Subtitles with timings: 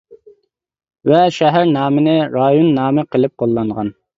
[1.11, 3.97] ۋە شەھەر نامىنى رايون نامى قىلىپ قوللانغان.